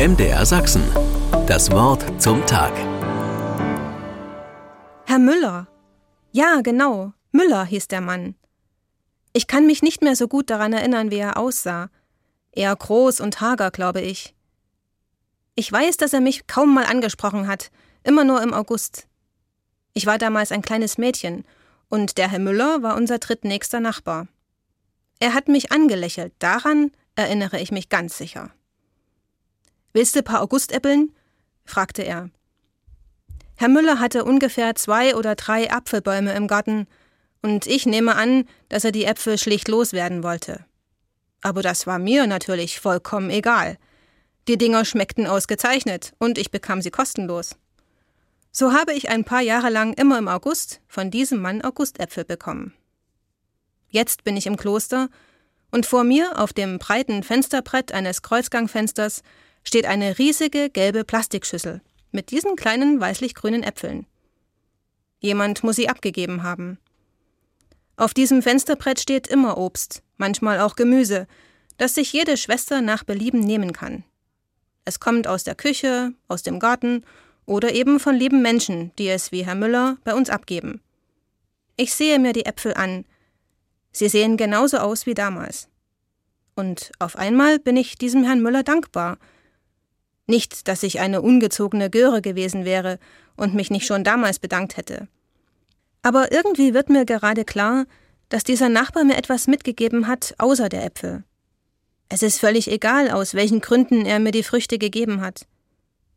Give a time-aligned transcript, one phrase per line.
[0.00, 0.82] MDR Sachsen.
[1.46, 2.72] Das Wort zum Tag.
[5.04, 5.68] Herr Müller.
[6.32, 7.12] Ja, genau.
[7.32, 8.34] Müller hieß der Mann.
[9.34, 11.90] Ich kann mich nicht mehr so gut daran erinnern, wie er aussah.
[12.50, 14.34] Eher groß und hager, glaube ich.
[15.54, 17.70] Ich weiß, dass er mich kaum mal angesprochen hat,
[18.02, 19.06] immer nur im August.
[19.92, 21.44] Ich war damals ein kleines Mädchen,
[21.90, 24.28] und der Herr Müller war unser drittnächster Nachbar.
[25.18, 28.50] Er hat mich angelächelt, daran erinnere ich mich ganz sicher.
[29.92, 31.14] Willst du paar Augustäppeln?
[31.64, 32.30] fragte er.
[33.56, 36.86] Herr Müller hatte ungefähr zwei oder drei Apfelbäume im Garten,
[37.42, 40.64] und ich nehme an, dass er die Äpfel schlicht loswerden wollte.
[41.42, 43.78] Aber das war mir natürlich vollkommen egal.
[44.48, 47.56] Die Dinger schmeckten ausgezeichnet, und ich bekam sie kostenlos.
[48.52, 52.74] So habe ich ein paar Jahre lang immer im August von diesem Mann Augustäpfel bekommen.
[53.88, 55.08] Jetzt bin ich im Kloster,
[55.70, 59.22] und vor mir auf dem breiten Fensterbrett eines Kreuzgangfensters
[59.64, 61.80] steht eine riesige gelbe Plastikschüssel
[62.12, 64.06] mit diesen kleinen weißlich-grünen Äpfeln.
[65.20, 66.78] Jemand muss sie abgegeben haben.
[67.96, 71.26] Auf diesem Fensterbrett steht immer Obst, manchmal auch Gemüse,
[71.76, 74.04] das sich jede Schwester nach Belieben nehmen kann.
[74.84, 77.04] Es kommt aus der Küche, aus dem Garten
[77.46, 80.80] oder eben von lieben Menschen, die es wie Herr Müller bei uns abgeben.
[81.76, 83.04] Ich sehe mir die Äpfel an.
[83.92, 85.68] Sie sehen genauso aus wie damals.
[86.54, 89.18] Und auf einmal bin ich diesem Herrn Müller dankbar.
[90.30, 93.00] Nicht, dass ich eine ungezogene Göre gewesen wäre
[93.36, 95.08] und mich nicht schon damals bedankt hätte.
[96.02, 97.84] Aber irgendwie wird mir gerade klar,
[98.28, 101.24] dass dieser Nachbar mir etwas mitgegeben hat, außer der Äpfel.
[102.08, 105.48] Es ist völlig egal, aus welchen Gründen er mir die Früchte gegeben hat.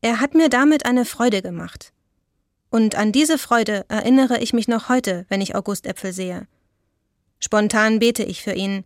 [0.00, 1.92] Er hat mir damit eine Freude gemacht.
[2.68, 6.48] Und an diese Freude erinnere ich mich noch heute, wenn ich Augustäpfel sehe.
[7.38, 8.82] Spontan bete ich für ihn.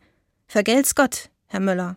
[0.46, 1.96] Vergelt's Gott, Herr Müller.